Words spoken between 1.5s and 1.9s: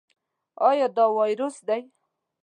دی؟